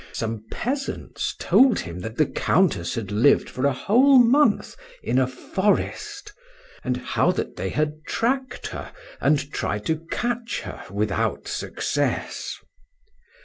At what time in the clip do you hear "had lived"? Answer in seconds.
2.95-3.47